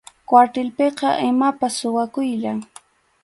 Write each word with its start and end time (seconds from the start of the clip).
Kwartilpiqa 0.27 1.09
imapas 1.29 1.73
suwakuyllam. 1.79 2.59